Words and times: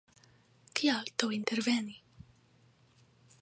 Kial 0.79 1.11
do 1.19 1.27
interveni? 1.37 1.95